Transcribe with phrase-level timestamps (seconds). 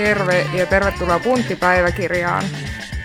[0.00, 2.44] Terve ja tervetuloa Punttipäiväkirjaan.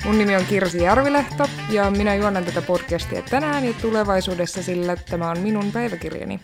[0.06, 5.30] Mun nimi on Kirsi Järvilehto ja minä juonan tätä podcastia tänään ja tulevaisuudessa, sillä tämä
[5.30, 6.40] on minun päiväkirjani.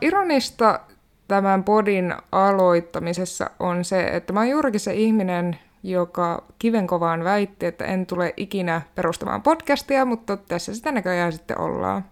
[0.00, 0.80] Ironista
[1.28, 7.84] tämän podin aloittamisessa on se, että mä oon juurikin se ihminen, joka kivenkovaan väitti, että
[7.84, 12.04] en tule ikinä perustamaan podcastia, mutta tässä sitä näköjään sitten ollaan.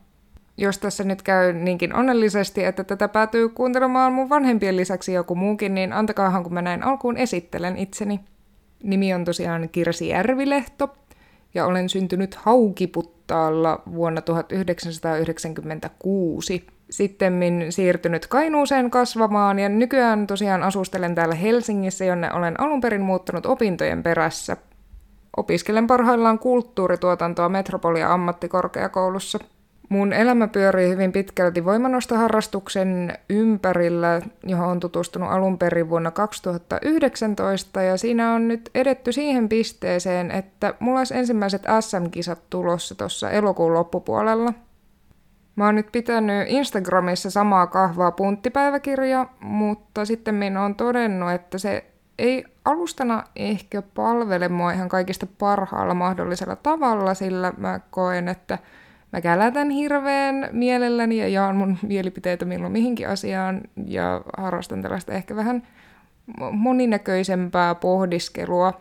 [0.59, 5.75] Jos tässä nyt käy niinkin onnellisesti, että tätä päätyy kuuntelemaan mun vanhempien lisäksi joku muukin,
[5.75, 8.21] niin antakaahan kun mä näin alkuun esittelen itseni.
[8.83, 10.97] Nimi on tosiaan Kirsi Järvilehto,
[11.55, 16.67] ja olen syntynyt Haukiputtaalla vuonna 1996.
[16.91, 23.47] Sitten siirtynyt Kainuuseen kasvamaan ja nykyään tosiaan asustelen täällä Helsingissä, jonne olen alun perin muuttanut
[23.47, 24.57] opintojen perässä.
[25.37, 29.39] Opiskelen parhaillaan kulttuurituotantoa Metropolia ammattikorkeakoulussa–
[29.89, 37.97] Mun elämä pyörii hyvin pitkälti voimanostoharrastuksen ympärillä, johon on tutustunut alun perin vuonna 2019, ja
[37.97, 44.53] siinä on nyt edetty siihen pisteeseen, että mulla olisi ensimmäiset SM-kisat tulossa tuossa elokuun loppupuolella.
[45.57, 51.85] Mä oon nyt pitänyt Instagramissa samaa kahvaa punttipäiväkirjaa, mutta sitten minä on todennut, että se
[52.19, 58.59] ei alustana ehkä palvele mua ihan kaikista parhaalla mahdollisella tavalla, sillä mä koen, että–
[59.13, 65.37] Mä kälätän hirveän mielelläni ja jaan mun mielipiteitä milloin mihinkin asiaan ja harrastan tällaista ehkä
[65.37, 65.63] vähän
[66.53, 68.81] moninäköisempää pohdiskelua.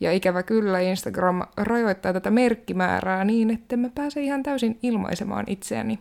[0.00, 5.98] Ja ikävä kyllä Instagram rajoittaa tätä merkkimäärää niin, että mä pääse ihan täysin ilmaisemaan itseäni.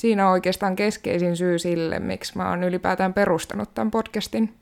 [0.00, 4.54] Siinä on oikeastaan keskeisin syy sille, miksi mä oon ylipäätään perustanut tämän podcastin.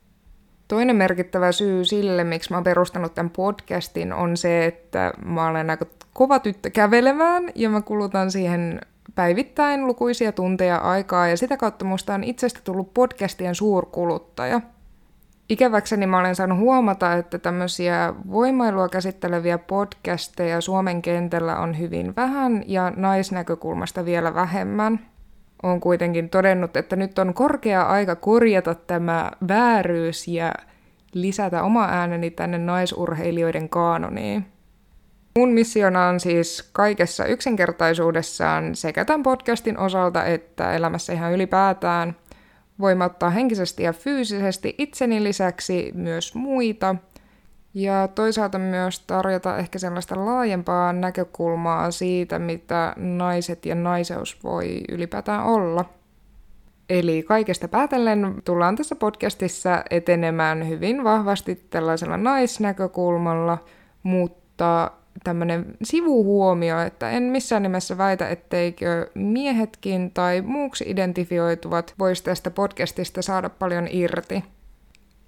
[0.68, 5.70] Toinen merkittävä syy sille, miksi mä oon perustanut tämän podcastin, on se, että mä olen
[5.70, 8.80] aika kova tyttö kävelemään ja mä kulutan siihen
[9.14, 14.60] päivittäin lukuisia tunteja aikaa ja sitä kautta musta on itsestä tullut podcastien suurkuluttaja.
[15.48, 22.64] Ikäväkseni mä olen saanut huomata, että tämmöisiä voimailua käsitteleviä podcasteja Suomen kentällä on hyvin vähän
[22.66, 25.00] ja naisnäkökulmasta vielä vähemmän.
[25.62, 30.52] On kuitenkin todennut, että nyt on korkea aika korjata tämä vääryys ja
[31.12, 34.46] lisätä oma ääneni tänne naisurheilijoiden kaanoniin.
[35.38, 42.16] Mun missiona on siis kaikessa yksinkertaisuudessaan sekä tämän podcastin osalta että elämässä ihan ylipäätään
[42.80, 46.96] voimauttaa henkisesti ja fyysisesti itseni lisäksi myös muita
[47.74, 55.44] ja toisaalta myös tarjota ehkä sellaista laajempaa näkökulmaa siitä, mitä naiset ja naiseus voi ylipäätään
[55.44, 55.84] olla.
[56.90, 63.58] Eli kaikesta päätellen tullaan tässä podcastissa etenemään hyvin vahvasti tällaisella naisnäkökulmalla,
[64.02, 64.90] mutta
[65.24, 73.22] tämmöinen sivuhuomio, että en missään nimessä väitä, etteikö miehetkin tai muuksi identifioituvat voisi tästä podcastista
[73.22, 74.44] saada paljon irti.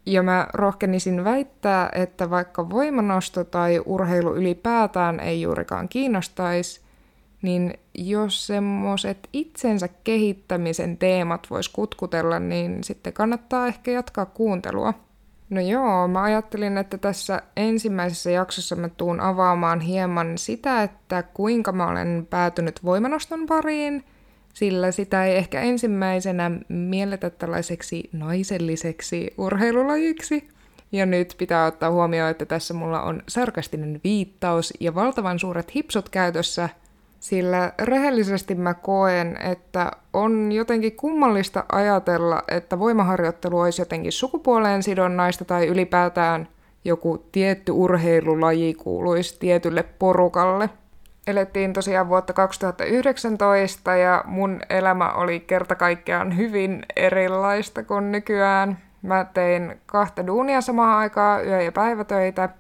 [0.06, 6.80] Ja mä rohkenisin väittää, että vaikka voimanosto tai urheilu ylipäätään ei juurikaan kiinnostaisi,
[7.42, 14.94] niin jos semmoiset itsensä kehittämisen teemat vois kutkutella, niin sitten kannattaa ehkä jatkaa kuuntelua.
[15.50, 21.72] No joo, mä ajattelin, että tässä ensimmäisessä jaksossa mä tuun avaamaan hieman sitä, että kuinka
[21.72, 24.04] mä olen päätynyt voimanoston pariin,
[24.54, 30.48] sillä sitä ei ehkä ensimmäisenä mielletä tällaiseksi naiselliseksi urheilulajiksi.
[30.92, 36.08] Ja nyt pitää ottaa huomioon, että tässä mulla on sarkastinen viittaus ja valtavan suuret hipsut
[36.08, 36.68] käytössä–
[37.20, 45.44] sillä rehellisesti mä koen, että on jotenkin kummallista ajatella, että voimaharjoittelu olisi jotenkin sukupuoleen sidonnaista
[45.44, 46.48] tai ylipäätään
[46.84, 50.70] joku tietty urheilulaji kuuluisi tietylle porukalle.
[51.30, 58.78] Elettiin tosiaan vuotta 2019 ja mun elämä oli kerta kaikkiaan hyvin erilaista kuin nykyään.
[59.02, 62.48] Mä tein kahta duunia samaan aikaan, yö- ja päivätöitä–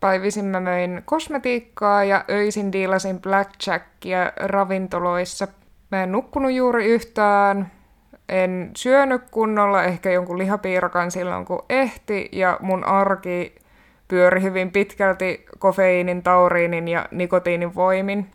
[0.00, 5.48] Päivisin mä möin kosmetiikkaa ja öisin diilasin blackjackia ravintoloissa.
[5.90, 7.72] Mä en nukkunut juuri yhtään,
[8.28, 13.54] en syönyt kunnolla, ehkä jonkun lihapiirakan silloin kun ehti, ja mun arki
[14.08, 18.30] pyöri hyvin pitkälti kofeiinin, tauriinin ja nikotiinin voimin.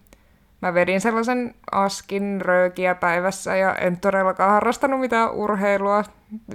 [0.61, 6.03] Mä vedin sellaisen askin röökiä päivässä ja en todellakaan harrastanut mitään urheilua.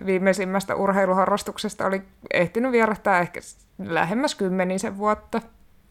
[0.07, 2.03] Viimeisimmästä urheiluharrastuksesta oli
[2.33, 3.41] ehtinyt vierähtää ehkä
[3.79, 5.41] lähemmäs kymmenisen vuotta.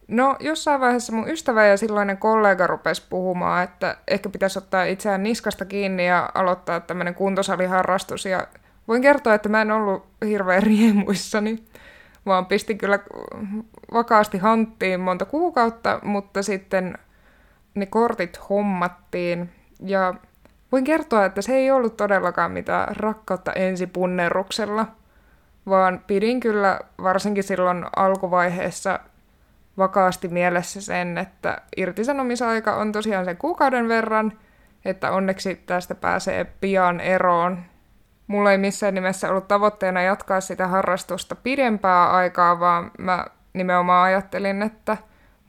[0.07, 5.23] No, jossain vaiheessa mun ystävä ja silloinen kollega rupesi puhumaan, että ehkä pitäisi ottaa itseään
[5.23, 8.25] niskasta kiinni ja aloittaa tämmöinen kuntosaliharrastus.
[8.25, 8.47] Ja
[8.87, 11.63] voin kertoa, että mä en ollut hirveän riemuissani,
[12.25, 12.99] vaan pistin kyllä
[13.93, 16.97] vakaasti hanttiin monta kuukautta, mutta sitten
[17.75, 19.49] ne kortit hommattiin.
[19.79, 20.13] Ja
[20.71, 24.87] voin kertoa, että se ei ollut todellakaan mitään rakkautta ensipunneruksella–
[25.69, 28.99] vaan pidin kyllä varsinkin silloin alkuvaiheessa
[29.77, 34.33] vakaasti mielessä sen, että irtisanomisaika on tosiaan sen kuukauden verran,
[34.85, 37.59] että onneksi tästä pääsee pian eroon.
[38.27, 44.61] Mulla ei missään nimessä ollut tavoitteena jatkaa sitä harrastusta pidempää aikaa, vaan mä nimenomaan ajattelin,
[44.61, 44.97] että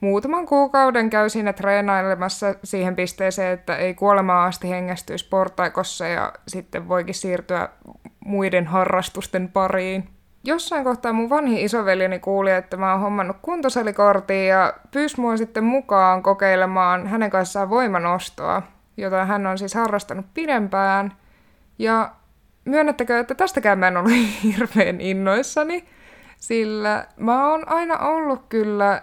[0.01, 6.89] muutaman kuukauden käy siinä treenailemassa siihen pisteeseen, että ei kuolemaan asti hengästyisi portaikossa ja sitten
[6.89, 7.69] voikin siirtyä
[8.25, 10.09] muiden harrastusten pariin.
[10.43, 15.63] Jossain kohtaa mun vanhi isoveljeni kuuli, että mä oon hommannut kuntosalikortin ja pyysi mua sitten
[15.63, 18.61] mukaan kokeilemaan hänen kanssaan voimanostoa,
[18.97, 21.13] jota hän on siis harrastanut pidempään.
[21.79, 22.11] Ja
[22.67, 24.11] myönnettäkö, että tästäkään mä en ollut
[24.43, 25.85] hirveän innoissani,
[26.39, 29.01] sillä mä oon aina ollut kyllä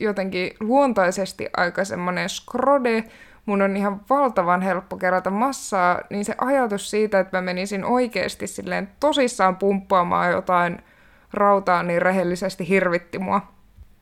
[0.00, 3.04] jotenkin luontaisesti aika semmonen skrode,
[3.46, 8.46] mun on ihan valtavan helppo kerätä massaa, niin se ajatus siitä, että mä menisin oikeasti
[8.46, 10.78] silleen tosissaan pumppaamaan jotain
[11.32, 13.59] rautaa, niin rehellisesti hirvitti mua.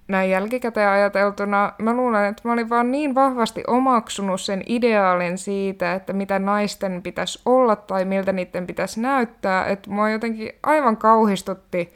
[0.08, 5.94] Näin jälkikäteen ajateltuna mä luulen, että mä olin vaan niin vahvasti omaksunut sen ideaalin siitä,
[5.94, 11.92] että mitä naisten pitäisi olla tai miltä niiden pitäisi näyttää, että mua jotenkin aivan kauhistutti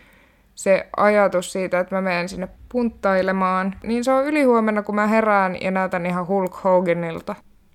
[0.55, 5.63] se ajatus siitä, että mä menen sinne punttailemaan, niin se on ylihuomenna, kun mä herään
[5.63, 7.35] ja näytän ihan Hulk Hoganilta.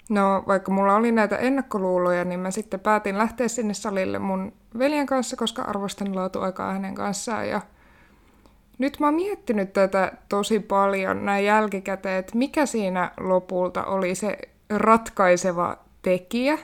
[0.09, 5.05] No, vaikka mulla oli näitä ennakkoluuloja, niin mä sitten päätin lähteä sinne salille mun veljen
[5.05, 7.49] kanssa, koska arvostan laatuaikaa hänen kanssaan.
[7.49, 7.61] Ja
[8.77, 14.37] nyt mä oon miettinyt tätä tosi paljon näin jälkikäteen, että mikä siinä lopulta oli se
[14.69, 16.57] ratkaiseva tekijä.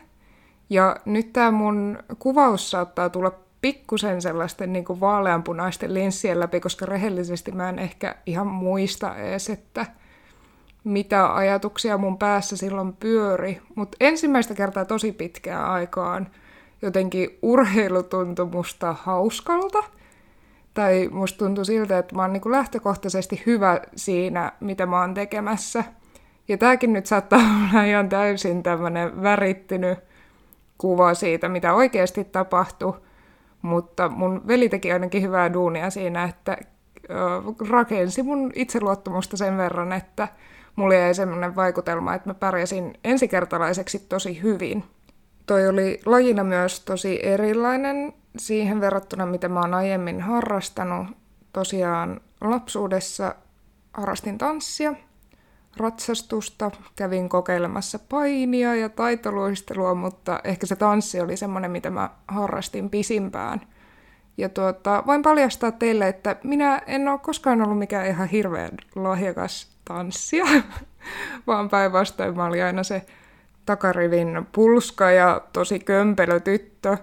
[0.69, 3.31] Ja nyt tämä mun kuvaus saattaa tulla
[3.61, 9.49] pikkusen sellaisten niin kuin vaaleanpunaisten linssien läpi, koska rehellisesti mä en ehkä ihan muista edes,
[9.49, 9.85] että
[10.83, 13.61] mitä ajatuksia mun päässä silloin pyöri.
[13.75, 16.27] Mutta ensimmäistä kertaa tosi pitkään aikaan
[16.81, 19.83] jotenkin urheilu tuntui musta hauskalta.
[20.73, 25.83] Tai musta tuntui siltä, että mä oon niin lähtökohtaisesti hyvä siinä, mitä mä oon tekemässä.
[26.47, 27.39] Ja tääkin nyt saattaa
[27.71, 29.99] olla ihan täysin tämmönen värittynyt
[30.77, 32.93] kuva siitä, mitä oikeasti tapahtui
[33.63, 36.57] mutta mun veli teki ainakin hyvää duunia siinä, että
[37.69, 40.27] rakensi mun itseluottamusta sen verran, että
[40.75, 44.83] mulla jäi semmoinen vaikutelma, että mä pärjäsin ensikertalaiseksi tosi hyvin.
[45.45, 51.07] Toi oli lajina myös tosi erilainen siihen verrattuna, mitä mä oon aiemmin harrastanut.
[51.53, 53.35] Tosiaan lapsuudessa
[53.93, 54.93] harrastin tanssia,
[55.77, 62.89] ratsastusta, kävin kokeilemassa painia ja taitoluistelua, mutta ehkä se tanssi oli semmoinen, mitä mä harrastin
[62.89, 63.61] pisimpään.
[64.37, 69.77] Ja tuota, voin paljastaa teille, että minä en ole koskaan ollut mikään ihan hirveän lahjakas
[69.85, 70.45] tanssia,
[71.47, 73.05] vaan päinvastoin mä olin aina se
[73.65, 76.97] takarivin pulska ja tosi kömpelö tyttö,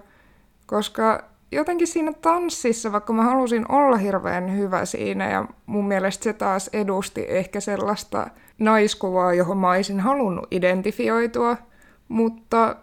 [0.71, 6.33] koska jotenkin siinä tanssissa, vaikka mä halusin olla hirveän hyvä siinä ja mun mielestä se
[6.33, 8.27] taas edusti ehkä sellaista
[8.59, 11.57] naiskuvaa, johon mä olisin halunnut identifioitua,
[12.07, 12.75] mutta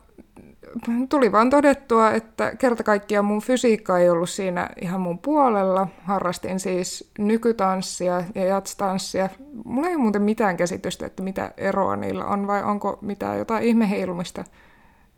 [1.09, 5.89] tuli vaan todettua, että kerta kaikkiaan mun fysiikka ei ollut siinä ihan mun puolella.
[6.05, 9.29] Harrastin siis nykytanssia ja jatstanssia.
[9.65, 13.65] Mulla ei ole muuten mitään käsitystä, että mitä eroa niillä on, vai onko mitään jotain
[13.65, 14.45] ihmeheilumista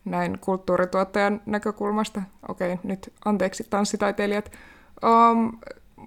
[0.04, 2.22] näin kulttuurituottajan näkökulmasta.
[2.48, 4.52] Okei, nyt anteeksi tanssitaiteilijat.
[5.04, 5.58] Um,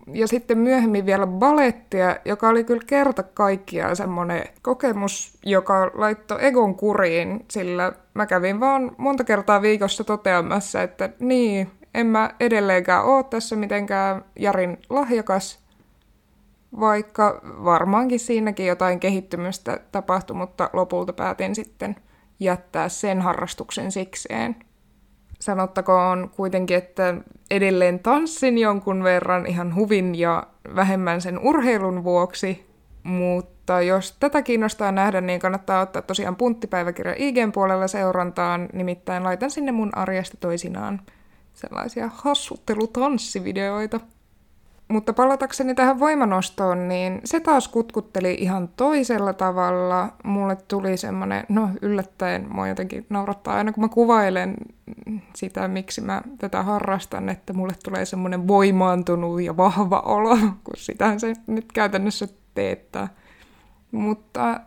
[0.08, 6.76] ja sitten myöhemmin vielä balettia, joka oli kyllä kerta kaikkiaan semmoinen kokemus, joka laittoi egon
[6.76, 13.24] kuriin, sillä mä kävin vaan monta kertaa viikossa toteamassa, että niin, en mä edelleenkään ole
[13.24, 15.60] tässä mitenkään Jarin lahjakas,
[16.80, 21.96] vaikka varmaankin siinäkin jotain kehittymistä tapahtui, mutta lopulta päätin sitten
[22.44, 24.56] jättää sen harrastuksen sikseen.
[25.40, 27.16] Sanottakoon kuitenkin, että
[27.52, 32.66] edelleen tanssin jonkun verran ihan huvin ja vähemmän sen urheilun vuoksi,
[33.04, 39.52] mutta jos tätä kiinnostaa nähdä, niin kannattaa ottaa tosiaan punttipäiväkirja IGn puolella seurantaan, nimittäin laitan
[39.52, 41.02] sinne mun arjesta toisinaan
[41.54, 44.00] sellaisia hassuttelutanssivideoita.
[44.94, 50.14] Mutta palatakseni tähän voimanostoon, niin se taas kutkutteli ihan toisella tavalla.
[50.24, 54.56] Mulle tuli semmoinen, no yllättäen mua jotenkin naurattaa aina, kun mä kuvailen
[55.36, 61.20] sitä, miksi mä tätä harrastan, että mulle tulee semmoinen voimaantunut ja vahva olo, kun sitähän
[61.20, 63.08] se nyt käytännössä teettää.
[63.92, 64.60] Mutta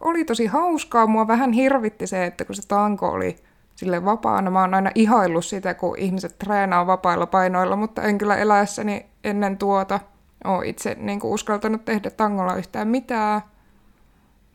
[0.00, 3.36] oli tosi hauskaa, mua vähän hirvitti se, että kun se tanko oli
[3.78, 4.50] sille vapaana.
[4.50, 9.58] Mä oon aina ihaillut sitä, kun ihmiset treenaa vapailla painoilla, mutta en kyllä eläessäni ennen
[9.58, 10.00] tuota
[10.44, 13.40] ole itse niin kuin uskaltanut tehdä tangolla yhtään mitään.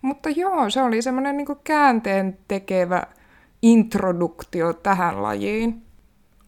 [0.01, 3.03] Mutta joo, se oli semmoinen niin käänteen tekevä
[3.61, 5.81] introduktio tähän lajiin.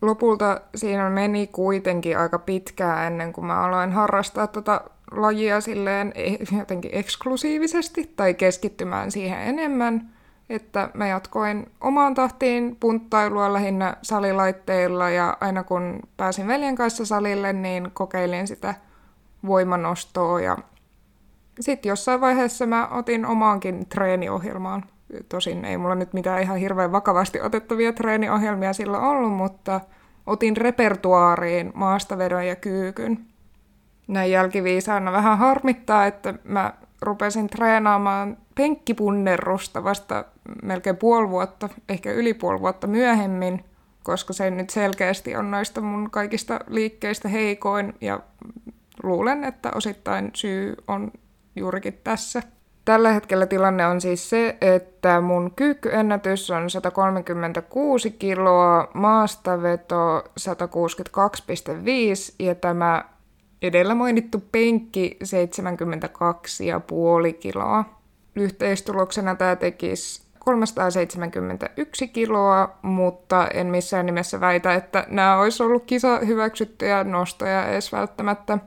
[0.02, 6.58] lopulta siinä meni kuitenkin aika pitkään ennen kuin mä aloin harrastaa tota lajia silleen e-
[6.58, 10.15] jotenkin eksklusiivisesti tai keskittymään siihen enemmän.
[10.50, 17.54] Että mä jatkoin omaan tahtiin punttailua lähinnä salilaitteilla ja aina kun pääsin veljen kanssa salille,
[17.54, 18.76] niin kokeilin sitä
[19.46, 20.58] voimanostoa ja
[21.60, 24.86] sitten jossain vaiheessa mä otin omaankin treeniohjelmaan.
[25.30, 29.82] Tosin ei mulla nyt mitään ihan hirveän vakavasti otettavia treeniohjelmia sillä ollut, mutta
[30.28, 33.26] otin repertuaariin maastavedon ja kyykyn.
[34.08, 36.74] Näin jälkiviisaana vähän harmittaa, että mä
[37.06, 40.26] rupesin treenaamaan penkkipunnerrusta vasta
[40.64, 43.66] melkein puoli vuotta, ehkä yli puoli vuotta myöhemmin,
[44.04, 48.20] koska se nyt selkeästi on noista mun kaikista liikkeistä heikoin ja
[49.04, 51.12] luulen, että osittain syy on
[51.56, 52.44] juurikin tässä.
[52.86, 62.56] Tällä hetkellä tilanne on siis se, että mun kyykkyennätys on 136 kiloa, maastaveto 162,5 ja
[62.56, 63.15] tämä
[63.68, 67.86] edellä mainittu penkki 72,5 kiloa.
[68.36, 76.20] Yhteistuloksena tämä tekisi 371 kiloa, mutta en missään nimessä väitä, että nämä olisi ollut kisa
[76.20, 78.60] hyväksyttyjä nostoja edes välttämättä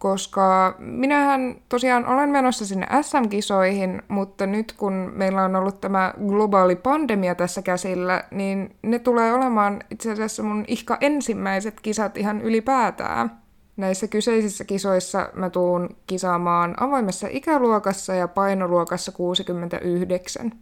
[0.00, 6.76] koska minähän tosiaan olen menossa sinne SM-kisoihin, mutta nyt kun meillä on ollut tämä globaali
[6.76, 13.40] pandemia tässä käsillä, niin ne tulee olemaan itse asiassa mun ihka ensimmäiset kisat ihan ylipäätään.
[13.80, 20.52] Näissä kyseisissä kisoissa mä tuun kisaamaan avoimessa ikäluokassa ja painoluokassa 69.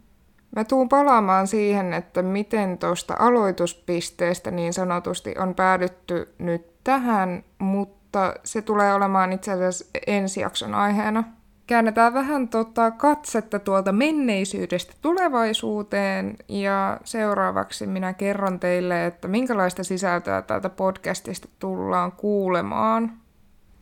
[0.55, 8.33] Mä tuun palaamaan siihen, että miten tuosta aloituspisteestä niin sanotusti on päädytty nyt tähän, mutta
[8.43, 11.23] se tulee olemaan itse asiassa ensi jakson aiheena.
[11.69, 20.41] Käännetään vähän tota katsetta tuolta menneisyydestä tulevaisuuteen ja seuraavaksi minä kerron teille, että minkälaista sisältöä
[20.41, 23.11] täältä podcastista tullaan kuulemaan.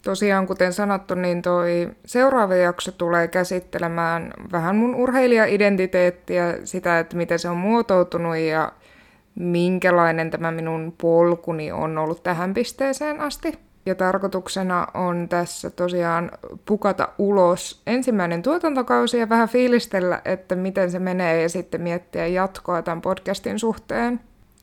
[0.02, 7.40] Tosiaan, kuten sanottu, niin toi seuraava jakso tulee käsittelemään vähän mun urheilija-identiteettiä, sitä, että miten
[7.40, 8.72] se on muotoutunut ja
[9.36, 13.67] minkälainen tämä minun polkuni on ollut tähän pisteeseen asti.
[13.88, 16.32] Ja tarkoituksena on tässä tosiaan
[16.66, 22.82] pukata ulos ensimmäinen tuotantokausi ja vähän fiilistellä, että miten se menee ja sitten miettiä jatkoa
[22.82, 24.20] tämän podcastin suhteen.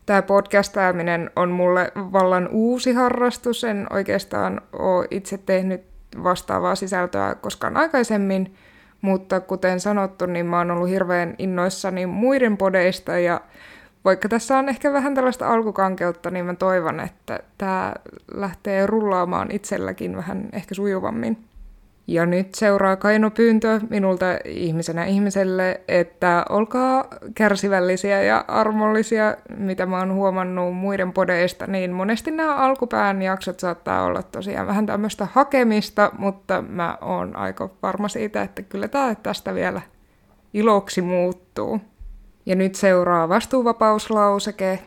[0.06, 5.82] Tämä podcastaaminen on mulle vallan uusi harrastus, en oikeastaan ole itse tehnyt
[6.22, 8.54] vastaavaa sisältöä koskaan aikaisemmin,
[9.00, 13.40] mutta kuten sanottu, niin mä oon ollut hirveän innoissani muiden podeista ja
[14.04, 17.94] vaikka tässä on ehkä vähän tällaista alkukankeutta, niin mä toivon, että tämä
[18.34, 21.44] lähtee rullaamaan itselläkin vähän ehkä sujuvammin.
[22.06, 30.14] Ja nyt seuraa kainopyyntö minulta ihmisenä ihmiselle, että olkaa kärsivällisiä ja armollisia, mitä mä oon
[30.14, 36.62] huomannut muiden podeista, niin monesti nämä alkupään jaksot saattaa olla tosiaan vähän tämmöistä hakemista, mutta
[36.68, 39.80] mä oon aika varma siitä, että kyllä tämä tästä vielä
[40.54, 41.80] iloksi muuttuu.
[42.46, 44.78] Ja nyt seuraa vastuuvapauslauseke.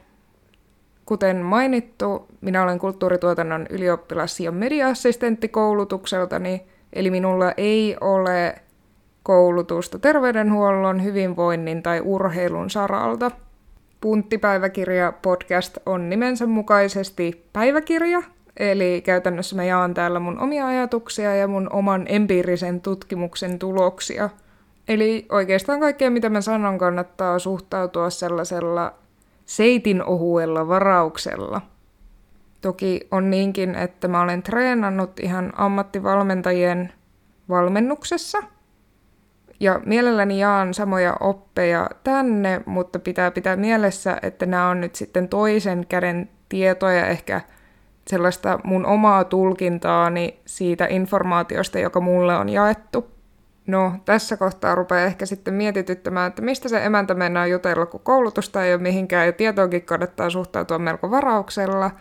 [1.06, 8.56] Kuten mainittu, minä olen kulttuurituotannon ylioppilas- ja media-assistentti koulutukseltani, eli minulla ei ole
[9.24, 13.32] koulutusta terveydenhuollon, hyvinvoinnin tai urheilun saralta.
[14.02, 18.22] Punttipäiväkirja podcast on nimensä mukaisesti päiväkirja,
[18.58, 24.30] eli käytännössä mä jaan täällä mun omia ajatuksia ja mun oman empiirisen tutkimuksen tuloksia–
[24.88, 28.94] Eli oikeastaan kaikkea, mitä mä sanon, kannattaa suhtautua sellaisella
[29.46, 31.62] seitin ohuella varauksella.
[32.62, 36.94] Toki on niinkin, että mä olen treenannut ihan ammattivalmentajien
[37.50, 38.44] valmennuksessa.
[39.60, 45.29] Ja mielelläni jaan samoja oppeja tänne, mutta pitää pitää mielessä, että nämä on nyt sitten
[45.29, 47.41] toisen käden tietoja, ehkä
[48.08, 53.16] sellaista mun omaa tulkintaani siitä informaatiosta, joka mulle on jaettu.
[53.67, 58.65] No, tässä kohtaa rupeaa ehkä sitten mietityttämään, että mistä se emäntä mennään jutella, kun koulutusta
[58.65, 61.91] ei ole mihinkään ja tietoonkin kannattaa suhtautua melko varauksella,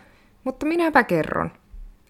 [0.44, 1.50] mutta minäpä kerron.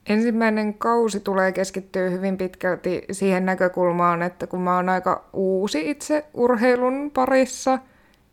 [0.08, 6.24] Ensimmäinen kausi tulee keskittyä hyvin pitkälti siihen näkökulmaan, että kun mä oon aika uusi itse
[6.34, 7.78] urheilun parissa,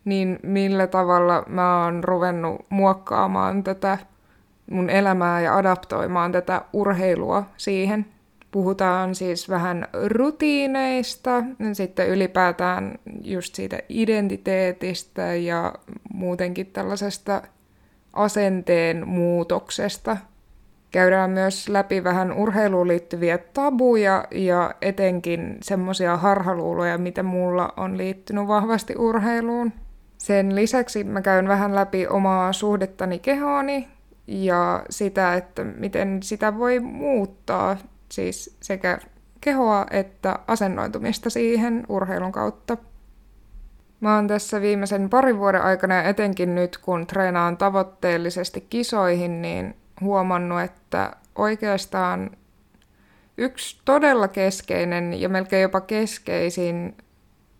[0.04, 3.98] niin millä tavalla mä oon ruvennut muokkaamaan tätä
[4.70, 8.13] mun elämää ja adaptoimaan tätä urheilua siihen.
[8.54, 15.74] Puhutaan siis vähän rutiineista, sitten ylipäätään just siitä identiteetistä ja
[16.12, 17.42] muutenkin tällaisesta
[18.12, 20.16] asenteen muutoksesta.
[20.90, 28.46] Käydään myös läpi vähän urheiluun liittyviä tabuja ja etenkin semmoisia harhaluuloja, mitä mulla on liittynyt
[28.46, 29.72] vahvasti urheiluun.
[30.18, 33.88] Sen lisäksi mä käyn vähän läpi omaa suhdettani kehooni
[34.26, 37.76] ja sitä, että miten sitä voi muuttaa,
[38.08, 38.98] siis sekä
[39.40, 42.76] kehoa että asennoitumista siihen urheilun kautta.
[44.00, 50.60] Mä oon tässä viimeisen parin vuoden aikana etenkin nyt, kun treenaan tavoitteellisesti kisoihin, niin huomannut,
[50.60, 52.30] että oikeastaan
[53.38, 56.96] yksi todella keskeinen ja melkein jopa keskeisin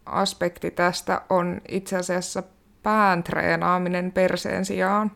[0.07, 2.43] aspekti tästä on itse asiassa
[2.83, 5.11] pään treenaaminen perseen sijaan.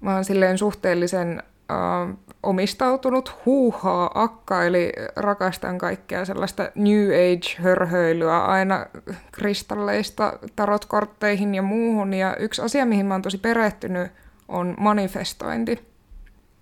[0.00, 8.86] Mä oon silleen suhteellisen äh, omistautunut huuhaa akka, eli rakastan kaikkea sellaista New Age-hörhöilyä aina
[9.32, 12.14] kristalleista tarotkortteihin ja muuhun.
[12.14, 14.12] Ja yksi asia, mihin mä oon tosi perehtynyt,
[14.48, 15.94] on manifestointi.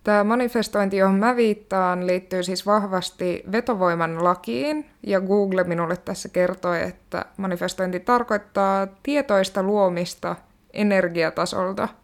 [0.04, 6.82] Tämä manifestointi, johon mä viittaan, liittyy siis vahvasti vetovoiman lakiin, ja Google minulle tässä kertoi,
[6.82, 10.36] että manifestointi tarkoittaa tietoista luomista
[10.72, 11.88] energiatasolta–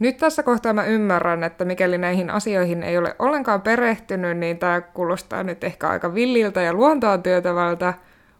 [0.00, 4.80] nyt tässä kohtaa mä ymmärrän, että mikäli näihin asioihin ei ole ollenkaan perehtynyt, niin tämä
[4.80, 7.94] kuulostaa nyt ehkä aika villiltä ja luontoa työtävältä,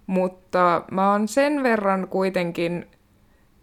[0.07, 2.87] mutta mä oon sen verran kuitenkin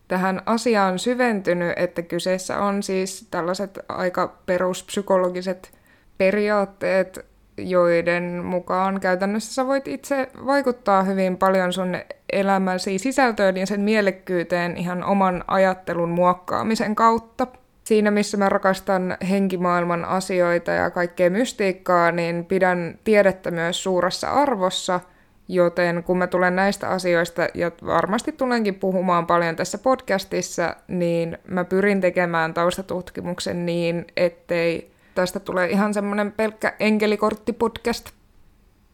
[0.08, 5.72] tähän asiaan syventynyt, että kyseessä on siis tällaiset aika peruspsykologiset
[6.18, 7.25] periaatteet,
[7.58, 11.98] joiden mukaan käytännössä sä voit itse vaikuttaa hyvin paljon sun
[12.32, 17.48] elämäsi sisältöön ja sen mielekkyyteen ihan oman ajattelun muokkaamisen kautta
[17.88, 25.00] siinä, missä mä rakastan henkimaailman asioita ja kaikkea mystiikkaa, niin pidän tiedettä myös suuressa arvossa,
[25.48, 31.63] joten kun mä tulen näistä asioista, ja varmasti tulenkin puhumaan paljon tässä podcastissa, niin mä
[31.63, 38.10] pyrin tekemään taustatutkimuksen niin, ettei tästä tule ihan semmoinen pelkkä enkelikorttipodcast.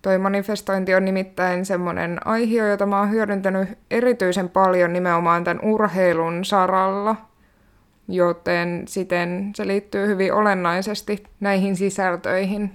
[0.01, 6.45] Toi manifestointi on nimittäin semmoinen aihe, jota mä oon hyödyntänyt erityisen paljon nimenomaan tämän urheilun
[6.45, 7.15] saralla–
[8.07, 12.71] joten siten se liittyy hyvin olennaisesti näihin sisältöihin.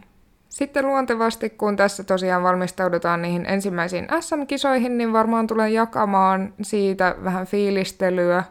[0.48, 7.46] Sitten luontevasti, kun tässä tosiaan valmistaudutaan niihin ensimmäisiin SM-kisoihin, niin varmaan tulen jakamaan siitä vähän
[7.46, 8.44] fiilistelyä.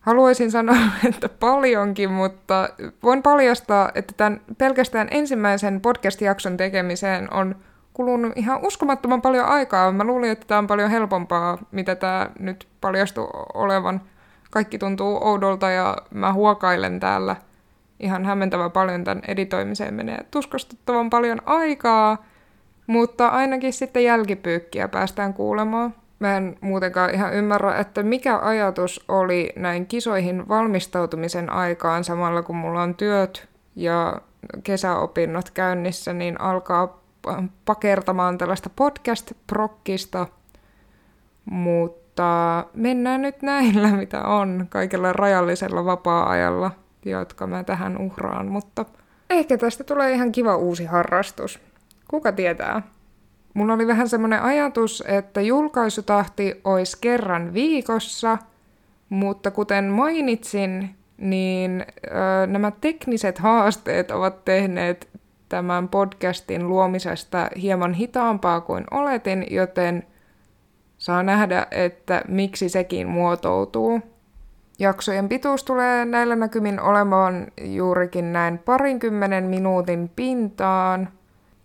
[0.00, 0.76] Haluaisin sanoa,
[1.08, 2.68] että paljonkin, mutta
[3.02, 7.56] voin paljastaa, että tämän pelkästään ensimmäisen podcast-jakson tekemiseen on
[7.92, 9.92] kulunut ihan uskomattoman paljon aikaa.
[9.92, 14.00] Mä luulin, että tämä on paljon helpompaa, mitä tämä nyt paljastui olevan–
[14.50, 17.36] kaikki tuntuu oudolta ja mä huokailen täällä.
[18.00, 20.18] Ihan hämmentävän paljon tämän editoimiseen menee.
[20.30, 22.24] Tuskastuttavan paljon aikaa,
[22.86, 25.94] mutta ainakin sitten jälkipyykkiä päästään kuulemaan.
[26.18, 32.56] Mä en muutenkaan ihan ymmärrä, että mikä ajatus oli näin kisoihin valmistautumisen aikaan samalla kun
[32.56, 34.20] mulla on työt ja
[34.62, 37.00] kesäopinnot käynnissä, niin alkaa
[37.64, 40.26] pakertamaan tällaista podcast-prokkista,
[41.44, 46.70] mutta mutta mennään nyt näillä, mitä on, kaikella rajallisella vapaa-ajalla,
[47.04, 48.84] jotka mä tähän uhraan, mutta
[49.30, 51.60] ehkä tästä tulee ihan kiva uusi harrastus.
[52.08, 52.82] Kuka tietää?
[53.54, 58.38] Mulla oli vähän semmoinen ajatus, että julkaisutahti olisi kerran viikossa,
[59.08, 65.08] mutta kuten mainitsin, niin ö, nämä tekniset haasteet ovat tehneet
[65.48, 70.02] tämän podcastin luomisesta hieman hitaampaa kuin oletin, joten–
[70.98, 74.00] saa nähdä, että miksi sekin muotoutuu.
[74.78, 81.08] Jaksojen pituus tulee näillä näkymin olemaan juurikin näin parinkymmenen minuutin pintaan,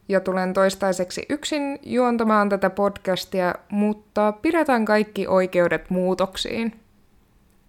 [0.10, 6.80] ja tulen toistaiseksi yksin juontamaan tätä podcastia, mutta pidetään kaikki oikeudet muutoksiin.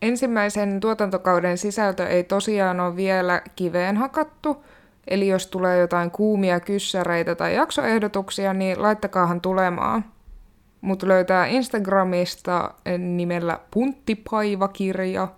[0.03, 4.64] Ensimmäisen tuotantokauden sisältö ei tosiaan ole vielä kiveen hakattu,
[5.09, 10.05] eli jos tulee jotain kuumia kyssäreitä tai jaksoehdotuksia, niin laittakaahan tulemaan.
[10.84, 15.28] Mut löytää Instagramista nimellä Punttipaivakirja.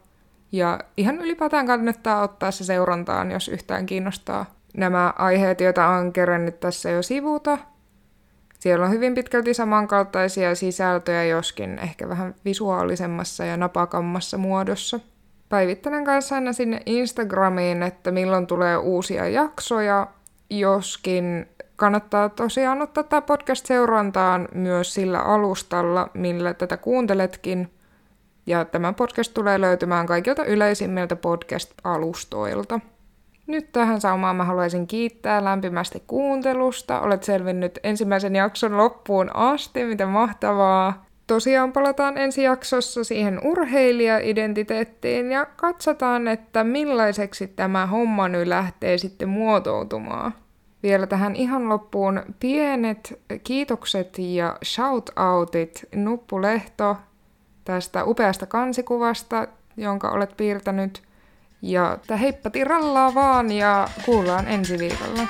[0.52, 6.60] Ja ihan ylipäätään kannattaa ottaa se seurantaan, jos yhtään kiinnostaa nämä aiheet, joita on kerännyt
[6.60, 7.58] tässä jo sivuta.
[8.58, 15.00] Siellä on hyvin pitkälti samankaltaisia sisältöjä, joskin ehkä vähän visuaalisemmassa ja napakammassa muodossa.
[15.48, 20.06] Päivittelen kanssa aina sinne Instagramiin, että milloin tulee uusia jaksoja,
[20.50, 27.70] joskin kannattaa tosiaan ottaa tämä podcast seurantaan myös sillä alustalla, millä tätä kuunteletkin.
[28.46, 32.80] Ja tämä podcast tulee löytymään kaikilta yleisimmiltä podcast-alustoilta.
[33.46, 37.00] Nyt tähän saumaan mä haluaisin kiittää lämpimästi kuuntelusta.
[37.00, 41.06] Olet selvinnyt ensimmäisen jakson loppuun asti, mitä mahtavaa.
[41.26, 49.28] Tosiaan palataan ensi jaksossa siihen urheilija-identiteettiin ja katsotaan, että millaiseksi tämä homma nyt lähtee sitten
[49.28, 50.34] muotoutumaan.
[50.86, 56.96] Vielä tähän ihan loppuun pienet kiitokset ja shoutoutit Nuppulehto
[57.64, 61.02] tästä upeasta kansikuvasta, jonka olet piirtänyt.
[61.62, 65.26] Ja heippa tirallaa vaan ja kuullaan ensi viikolla.